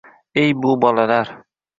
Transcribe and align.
Ey, 0.43 0.53
bu 0.63 0.71
bolalar 0.85 1.31